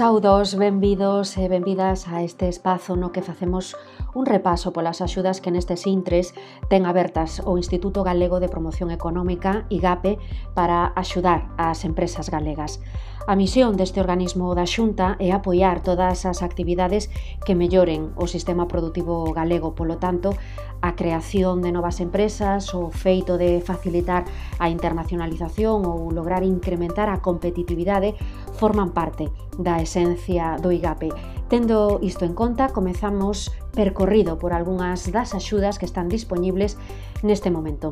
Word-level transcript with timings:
Saudos, 0.00 0.56
benvidos 0.56 1.36
e 1.36 1.44
benvidas 1.46 2.08
a 2.08 2.24
este 2.24 2.48
espazo 2.48 2.96
no 2.96 3.12
que 3.12 3.20
facemos 3.20 3.76
un 4.14 4.26
repaso 4.26 4.72
polas 4.72 5.00
axudas 5.00 5.40
que 5.40 5.50
nestes 5.54 5.86
intres 5.86 6.34
ten 6.66 6.86
abertas 6.86 7.42
o 7.46 7.54
Instituto 7.58 8.02
Galego 8.02 8.42
de 8.42 8.50
Promoción 8.50 8.90
Económica, 8.90 9.66
IGAPE, 9.70 10.18
para 10.54 10.90
axudar 10.98 11.50
ás 11.56 11.86
empresas 11.86 12.30
galegas. 12.30 12.82
A 13.28 13.36
misión 13.36 13.76
deste 13.76 14.00
organismo 14.00 14.50
da 14.56 14.66
Xunta 14.66 15.14
é 15.20 15.30
apoiar 15.30 15.84
todas 15.84 16.26
as 16.26 16.42
actividades 16.42 17.12
que 17.46 17.54
melloren 17.54 18.10
o 18.16 18.26
sistema 18.26 18.66
productivo 18.66 19.30
galego, 19.30 19.76
polo 19.76 20.00
tanto, 20.02 20.34
a 20.80 20.96
creación 20.96 21.60
de 21.60 21.70
novas 21.70 22.00
empresas, 22.00 22.72
o 22.74 22.88
feito 22.90 23.36
de 23.36 23.60
facilitar 23.60 24.24
a 24.58 24.72
internacionalización 24.72 25.84
ou 25.84 26.10
lograr 26.10 26.42
incrementar 26.42 27.12
a 27.12 27.20
competitividade 27.20 28.16
forman 28.56 28.90
parte 28.96 29.28
da 29.60 29.78
esencia 29.78 30.56
do 30.58 30.72
IGAPE 30.72 31.39
Tendo 31.50 31.98
isto 32.00 32.24
en 32.24 32.34
conta, 32.34 32.68
comezamos 32.68 33.50
percorrido 33.74 34.38
por 34.38 34.54
algunhas 34.54 35.10
das 35.10 35.34
axudas 35.34 35.82
que 35.82 35.84
están 35.90 36.06
disponibles 36.06 36.78
neste 37.26 37.50
momento. 37.50 37.90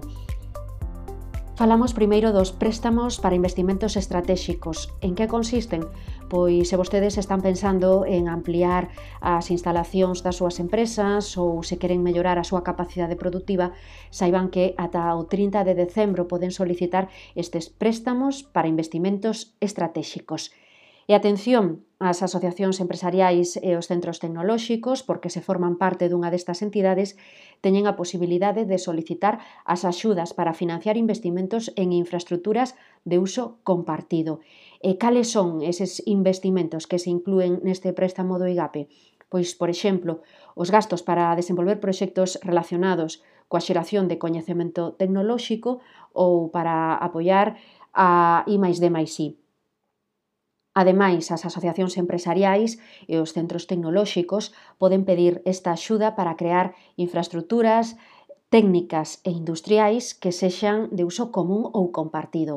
Falamos 1.59 1.91
primeiro 1.91 2.31
dos 2.31 2.55
préstamos 2.55 3.19
para 3.19 3.35
investimentos 3.35 3.99
estratégicos. 3.99 4.95
En 5.03 5.19
que 5.19 5.27
consisten? 5.27 5.91
Pois 6.31 6.71
se 6.71 6.79
vostedes 6.79 7.19
están 7.19 7.43
pensando 7.43 8.07
en 8.07 8.31
ampliar 8.31 8.95
as 9.19 9.51
instalacións 9.51 10.23
das 10.23 10.39
súas 10.39 10.63
empresas 10.63 11.35
ou 11.35 11.67
se 11.67 11.83
queren 11.83 12.07
mellorar 12.07 12.39
a 12.39 12.47
súa 12.47 12.63
capacidade 12.63 13.19
productiva, 13.19 13.75
saiban 14.15 14.55
que 14.55 14.79
ata 14.79 15.19
o 15.19 15.27
30 15.27 15.67
de 15.67 15.75
decembro 15.75 16.31
poden 16.31 16.55
solicitar 16.55 17.11
estes 17.35 17.75
préstamos 17.75 18.47
para 18.47 18.71
investimentos 18.71 19.59
estratéxicos. 19.59 20.55
E 21.11 21.17
atención 21.17 21.89
ás 22.09 22.21
asociacións 22.21 22.77
empresariais 22.85 23.57
e 23.69 23.71
os 23.81 23.89
centros 23.91 24.21
tecnolóxicos, 24.23 25.01
porque 25.09 25.33
se 25.33 25.41
forman 25.41 25.81
parte 25.83 26.05
dunha 26.13 26.29
destas 26.29 26.61
entidades, 26.61 27.17
teñen 27.65 27.89
a 27.89 27.97
posibilidade 27.97 28.69
de 28.69 28.77
solicitar 28.77 29.41
as 29.65 29.89
axudas 29.89 30.37
para 30.37 30.53
financiar 30.53 31.01
investimentos 31.01 31.73
en 31.81 31.97
infraestructuras 31.97 32.77
de 33.09 33.17
uso 33.17 33.57
compartido. 33.65 34.45
E 34.85 35.01
cales 35.01 35.33
son 35.33 35.65
eses 35.65 36.05
investimentos 36.05 36.85
que 36.85 37.01
se 37.01 37.09
inclúen 37.09 37.65
neste 37.65 37.97
préstamo 37.97 38.37
do 38.37 38.45
IGAPE? 38.45 38.93
Pois, 39.33 39.57
por 39.57 39.73
exemplo, 39.73 40.21
os 40.61 40.69
gastos 40.69 41.01
para 41.01 41.33
desenvolver 41.41 41.81
proxectos 41.81 42.37
relacionados 42.45 43.25
coa 43.49 43.65
xeración 43.65 44.13
de 44.13 44.21
coñecemento 44.21 44.93
tecnolóxico 45.01 45.81
ou 46.13 46.53
para 46.53 47.01
apoiar 47.01 47.57
a 47.97 48.45
I+D+I. 48.45 49.48
Ademais, 50.81 51.25
as 51.35 51.43
asociacións 51.49 51.95
empresariais 52.03 52.71
e 53.13 53.15
os 53.23 53.33
centros 53.37 53.67
tecnolóxicos 53.71 54.45
poden 54.81 55.03
pedir 55.09 55.35
esta 55.53 55.71
axuda 55.77 56.09
para 56.19 56.39
crear 56.41 56.67
infraestructuras 57.05 57.87
técnicas 58.55 59.09
e 59.29 59.31
industriais 59.41 60.05
que 60.21 60.31
sexan 60.41 60.79
de 60.97 61.03
uso 61.11 61.25
común 61.37 61.63
ou 61.79 61.85
compartido. 61.99 62.55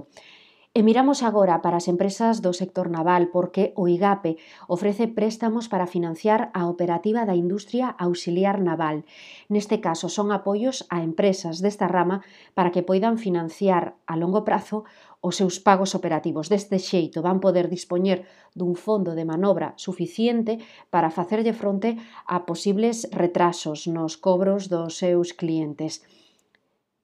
E 0.74 0.84
miramos 0.88 1.20
agora 1.20 1.60
para 1.60 1.84
as 1.84 1.92
empresas 1.92 2.40
do 2.40 2.56
sector 2.56 2.88
naval 2.88 3.28
porque 3.36 3.76
o 3.76 3.92
IGAPE 3.92 4.40
ofrece 4.72 5.12
préstamos 5.12 5.68
para 5.68 5.84
financiar 5.84 6.48
a 6.56 6.72
operativa 6.72 7.28
da 7.28 7.36
industria 7.36 7.92
auxiliar 8.00 8.64
naval. 8.64 9.04
Neste 9.52 9.84
caso 9.84 10.08
son 10.08 10.32
apoios 10.32 10.88
a 10.88 11.04
empresas 11.04 11.60
desta 11.60 11.92
rama 11.92 12.24
para 12.56 12.72
que 12.72 12.88
poidan 12.88 13.20
financiar 13.20 14.00
a 14.08 14.16
longo 14.16 14.48
prazo 14.48 14.88
os 15.20 15.36
seus 15.36 15.60
pagos 15.60 15.92
operativos. 15.92 16.48
Deste 16.48 16.80
xeito 16.80 17.20
van 17.20 17.44
poder 17.44 17.68
dispoñer 17.68 18.24
dun 18.56 18.80
fondo 18.80 19.12
de 19.12 19.28
manobra 19.28 19.76
suficiente 19.76 20.64
para 20.88 21.12
facerlle 21.12 21.52
fronte 21.52 22.00
a 22.31 22.48
posibles 22.48 23.12
retrasos 23.12 23.92
nos 23.92 24.16
cobros 24.16 24.72
dos 24.72 24.96
seus 24.96 25.36
clientes. 25.36 26.00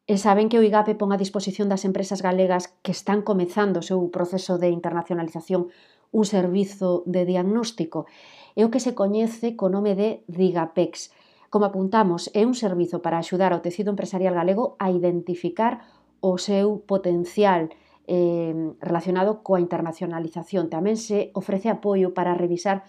E 0.07 0.15
saben 0.15 0.47
que 0.47 0.55
o 0.55 0.63
IGAPE 0.63 0.95
pon 0.95 1.11
a 1.11 1.19
disposición 1.19 1.67
das 1.67 1.83
empresas 1.83 2.23
galegas 2.23 2.71
que 2.79 2.95
están 2.95 3.19
comezando 3.27 3.83
o 3.83 3.87
seu 3.89 3.99
proceso 4.07 4.55
de 4.55 4.71
internacionalización 4.71 5.67
un 6.15 6.23
servizo 6.23 7.03
de 7.03 7.27
diagnóstico. 7.27 8.07
É 8.55 8.63
o 8.63 8.71
que 8.71 8.79
se 8.79 8.95
coñece 8.95 9.59
co 9.59 9.67
nome 9.67 9.99
de 9.99 10.23
DIGAPEX. 10.31 11.11
Como 11.51 11.67
apuntamos, 11.67 12.31
é 12.31 12.47
un 12.47 12.55
servizo 12.55 13.03
para 13.03 13.19
axudar 13.19 13.51
ao 13.51 13.59
tecido 13.59 13.91
empresarial 13.91 14.31
galego 14.31 14.79
a 14.79 14.95
identificar 14.95 15.83
o 16.23 16.39
seu 16.39 16.87
potencial 16.87 17.67
eh, 18.07 18.55
relacionado 18.79 19.43
coa 19.43 19.59
internacionalización. 19.59 20.71
Tamén 20.71 20.95
se 20.95 21.35
ofrece 21.35 21.67
apoio 21.67 22.15
para 22.15 22.31
revisar 22.31 22.87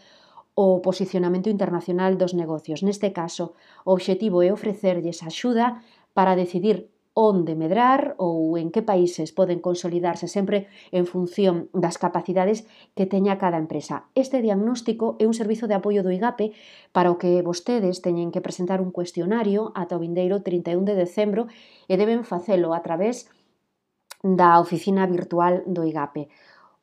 o 0.55 0.79
posicionamento 0.87 1.51
internacional 1.51 2.15
dos 2.15 2.31
negocios. 2.39 2.87
Neste 2.87 3.11
caso, 3.11 3.59
o 3.83 3.99
obxectivo 3.99 4.39
é 4.47 4.55
ofrecerlles 4.55 5.27
axuda 5.27 5.83
para 6.15 6.39
decidir 6.39 6.95
onde 7.19 7.59
medrar 7.59 8.15
ou 8.23 8.55
en 8.55 8.71
que 8.71 8.87
países 8.87 9.35
poden 9.35 9.59
consolidarse 9.59 10.31
sempre 10.31 10.71
en 10.95 11.03
función 11.03 11.67
das 11.75 11.99
capacidades 11.99 12.63
que 12.95 13.11
teña 13.11 13.43
cada 13.43 13.59
empresa. 13.59 14.07
Este 14.15 14.39
diagnóstico 14.39 15.19
é 15.19 15.27
un 15.27 15.35
servizo 15.35 15.67
de 15.67 15.75
apoio 15.75 16.07
do 16.07 16.15
IGAPE 16.15 16.55
para 16.95 17.11
o 17.11 17.19
que 17.19 17.43
vostedes 17.43 18.07
teñen 18.07 18.31
que 18.31 18.39
presentar 18.39 18.79
un 18.79 18.95
cuestionario 18.95 19.75
ata 19.75 19.99
o 19.99 20.03
vindeiro 20.07 20.47
31 20.47 20.87
de 20.87 20.95
decembro 20.95 21.51
e 21.91 21.99
deben 21.99 22.23
facelo 22.23 22.71
a 22.71 22.87
través 22.87 23.27
da 24.23 24.63
oficina 24.63 25.03
virtual 25.11 25.67
do 25.67 25.83
IGAPE. 25.83 26.31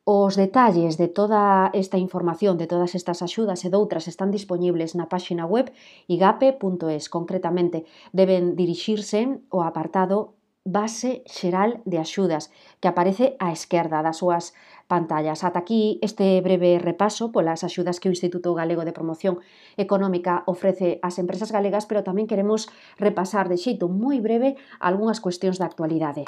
Os 0.08 0.36
detalles 0.36 0.94
de 1.02 1.08
toda 1.08 1.68
esta 1.74 1.98
información, 1.98 2.58
de 2.58 2.68
todas 2.70 2.94
estas 2.94 3.26
axudas 3.26 3.66
e 3.66 3.74
doutras 3.74 4.06
están 4.06 4.30
disponibles 4.30 4.94
na 4.94 5.10
páxina 5.10 5.50
web 5.50 5.74
igape.es. 6.06 7.10
Concretamente, 7.10 7.82
deben 8.14 8.54
dirixirse 8.54 9.42
ao 9.50 9.66
apartado 9.66 10.38
Base 10.62 11.26
Xeral 11.26 11.82
de 11.90 11.98
Axudas, 11.98 12.54
que 12.78 12.86
aparece 12.86 13.34
á 13.42 13.50
esquerda 13.50 13.98
das 13.98 14.22
súas 14.22 14.54
pantallas. 14.86 15.42
Ata 15.42 15.66
aquí 15.66 15.98
este 16.06 16.38
breve 16.38 16.78
repaso 16.78 17.34
polas 17.34 17.66
axudas 17.66 17.98
que 17.98 18.06
o 18.06 18.14
Instituto 18.14 18.54
Galego 18.54 18.86
de 18.86 18.94
Promoción 18.94 19.42
Económica 19.74 20.46
ofrece 20.46 21.02
ás 21.02 21.18
empresas 21.18 21.50
galegas, 21.50 21.82
pero 21.90 22.06
tamén 22.06 22.30
queremos 22.30 22.70
repasar 22.94 23.50
de 23.50 23.58
xeito 23.58 23.90
moi 23.90 24.22
breve 24.22 24.54
algunhas 24.78 25.18
cuestións 25.18 25.58
da 25.58 25.66
actualidade. 25.66 26.22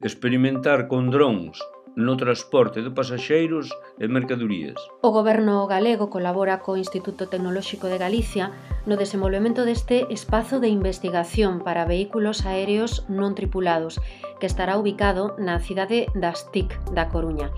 Experimentar 0.00 0.88
con 0.88 1.12
drons 1.12 1.60
no 1.96 2.16
transporte 2.16 2.82
de 2.82 2.90
pasaxeiros 2.90 3.70
e 3.98 4.06
mercadorías. 4.08 4.78
O 5.02 5.10
goberno 5.10 5.66
galego 5.66 6.10
colabora 6.10 6.62
co 6.62 6.78
Instituto 6.78 7.26
Tecnolóxico 7.26 7.88
de 7.88 7.98
Galicia 7.98 8.52
no 8.86 8.96
desenvolvemento 8.96 9.64
deste 9.64 10.06
espazo 10.10 10.60
de 10.60 10.68
investigación 10.68 11.60
para 11.60 11.84
vehículos 11.84 12.46
aéreos 12.46 13.04
non 13.08 13.36
tripulados, 13.36 14.00
que 14.40 14.48
estará 14.48 14.78
ubicado 14.78 15.36
na 15.36 15.60
cidade 15.60 16.08
das 16.16 16.48
TIC 16.52 16.72
da 16.96 17.08
Coruña. 17.12 17.52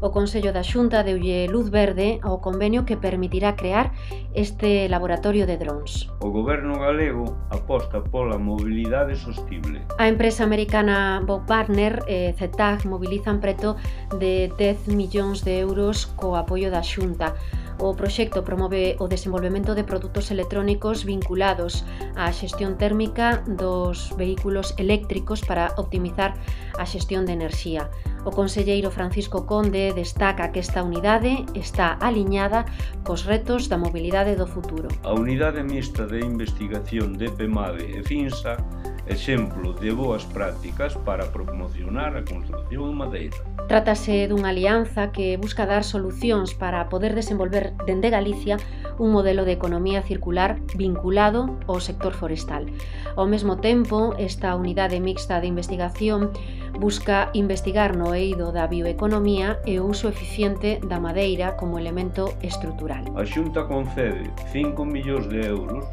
O 0.00 0.14
Consello 0.14 0.54
da 0.54 0.62
Xunta 0.62 1.02
deulle 1.02 1.50
luz 1.50 1.74
verde 1.74 2.22
ao 2.22 2.38
convenio 2.38 2.86
que 2.86 2.94
permitirá 2.94 3.58
crear 3.58 3.90
este 4.30 4.86
laboratorio 4.86 5.42
de 5.42 5.58
drons. 5.58 6.06
O 6.22 6.30
goberno 6.30 6.78
galego 6.78 7.26
aposta 7.50 7.98
pola 8.06 8.38
mobilidade 8.38 9.18
sostible. 9.18 9.82
A 9.98 10.06
empresa 10.06 10.46
americana 10.46 11.18
Bob 11.26 11.50
Partner 11.50 12.06
e 12.06 12.30
CETAG 12.38 12.86
mobilizan 12.86 13.42
preto 13.42 13.74
de 14.22 14.54
10 14.54 14.94
millóns 14.94 15.42
de 15.42 15.58
euros 15.58 16.06
co 16.14 16.38
apoio 16.38 16.70
da 16.70 16.86
Xunta 16.86 17.34
O 17.78 17.94
proxecto 17.94 18.42
promove 18.42 18.98
o 18.98 19.06
desenvolvemento 19.06 19.70
de 19.78 19.86
produtos 19.86 20.34
electrónicos 20.34 21.06
vinculados 21.06 21.86
á 22.18 22.26
xestión 22.34 22.74
térmica 22.74 23.46
dos 23.46 24.10
vehículos 24.18 24.74
eléctricos 24.82 25.46
para 25.46 25.70
optimizar 25.78 26.34
a 26.74 26.82
xestión 26.82 27.22
de 27.22 27.38
enerxía. 27.38 27.86
O 28.26 28.34
conselleiro 28.34 28.90
Francisco 28.90 29.46
Conde 29.46 29.94
destaca 29.94 30.50
que 30.50 30.58
esta 30.58 30.82
unidade 30.82 31.46
está 31.54 31.94
aliñada 32.02 32.66
cos 33.06 33.22
retos 33.30 33.70
da 33.70 33.78
mobilidade 33.78 34.34
do 34.34 34.50
futuro. 34.50 34.90
A 35.06 35.14
unidade 35.14 35.62
mixta 35.62 36.02
de 36.02 36.18
investigación 36.18 37.14
de 37.14 37.30
PEMADE 37.30 37.94
e 37.94 38.02
FINSA 38.02 38.58
exemplo 39.08 39.72
de 39.72 39.90
boas 39.92 40.24
prácticas 40.24 40.94
para 40.94 41.32
promocionar 41.32 42.16
a 42.16 42.24
construción 42.24 42.92
en 42.92 42.96
madeira. 42.96 43.36
Trátase 43.68 44.28
dunha 44.28 44.52
alianza 44.52 45.12
que 45.12 45.36
busca 45.36 45.68
dar 45.68 45.84
solucións 45.84 46.52
para 46.56 46.88
poder 46.92 47.16
desenvolver 47.16 47.72
dende 47.84 48.08
Galicia 48.08 48.56
un 48.96 49.12
modelo 49.12 49.44
de 49.44 49.52
economía 49.52 50.02
circular 50.02 50.60
vinculado 50.76 51.56
ao 51.68 51.80
sector 51.80 52.12
forestal. 52.12 52.68
Ao 53.16 53.26
mesmo 53.28 53.60
tempo, 53.60 54.16
esta 54.16 54.56
unidade 54.56 55.00
mixta 55.00 55.40
de 55.40 55.48
investigación 55.48 56.32
busca 56.78 57.30
investigar 57.32 57.96
no 57.96 58.14
eido 58.14 58.52
da 58.52 58.68
bioeconomía 58.68 59.58
e 59.66 59.80
o 59.80 59.88
uso 59.88 60.08
eficiente 60.08 60.80
da 60.84 61.00
madeira 61.00 61.56
como 61.56 61.80
elemento 61.80 62.36
estrutural. 62.40 63.04
A 63.16 63.24
Xunta 63.24 63.66
concede 63.66 64.30
5 64.52 64.84
millóns 64.84 65.26
de 65.28 65.44
euros 65.44 65.84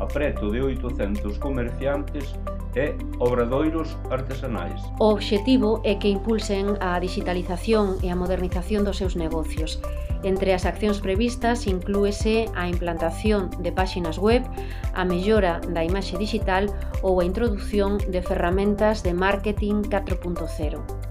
a 0.00 0.08
preto 0.08 0.50
de 0.50 0.62
800 0.62 1.38
comerciantes 1.38 2.34
e 2.74 2.94
obradoiros 3.18 3.98
artesanais. 4.10 4.80
O 4.98 5.12
obxectivo 5.12 5.80
é 5.84 6.00
que 6.00 6.08
impulsen 6.08 6.78
a 6.80 6.96
digitalización 6.98 7.98
e 8.02 8.08
a 8.08 8.16
modernización 8.16 8.86
dos 8.86 8.96
seus 8.96 9.14
negocios. 9.14 9.82
Entre 10.22 10.52
as 10.52 10.64
accións 10.64 11.00
previstas 11.00 11.66
inclúese 11.66 12.48
a 12.56 12.68
implantación 12.68 13.50
de 13.60 13.72
páxinas 13.72 14.16
web, 14.16 14.44
a 14.94 15.04
mellora 15.04 15.60
da 15.60 15.84
imaxe 15.84 16.16
digital 16.16 16.68
ou 17.02 17.20
a 17.20 17.26
introdución 17.26 17.98
de 17.98 18.20
ferramentas 18.22 19.02
de 19.02 19.12
marketing 19.12 19.84
4.0. 19.88 21.10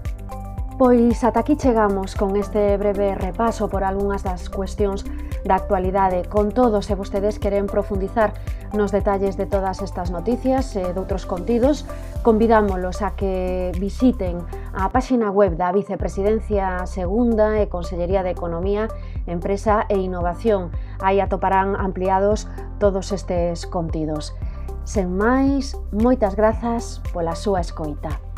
Pois 0.80 1.20
ata 1.20 1.44
aquí 1.44 1.60
chegamos 1.60 2.16
con 2.16 2.40
este 2.40 2.78
breve 2.80 3.12
repaso 3.14 3.68
por 3.68 3.84
algunhas 3.84 4.24
das 4.24 4.48
cuestións 4.48 5.04
da 5.44 5.56
actualidade. 5.56 6.24
Con 6.28 6.52
todo, 6.52 6.82
se 6.82 6.94
vostedes 6.94 7.38
queren 7.38 7.66
profundizar 7.66 8.34
nos 8.72 8.92
detalles 8.92 9.36
de 9.36 9.46
todas 9.46 9.82
estas 9.82 10.10
noticias 10.10 10.76
e 10.76 10.92
doutros 10.94 11.26
contidos, 11.26 11.84
convidámoslos 12.22 13.02
a 13.02 13.18
que 13.18 13.72
visiten 13.78 14.38
a 14.72 14.88
páxina 14.94 15.30
web 15.30 15.58
da 15.58 15.74
Vicepresidencia 15.74 16.86
Segunda 16.86 17.58
e 17.58 17.66
Consellería 17.66 18.22
de 18.22 18.30
Economía, 18.30 18.86
Empresa 19.26 19.86
e 19.90 19.98
Innovación. 19.98 20.70
Aí 21.02 21.18
atoparán 21.18 21.74
ampliados 21.74 22.46
todos 22.78 23.10
estes 23.10 23.66
contidos. 23.66 24.38
Sen 24.86 25.12
máis, 25.12 25.74
moitas 25.90 26.38
grazas 26.38 27.02
pola 27.12 27.34
súa 27.34 27.60
escoita. 27.60 28.29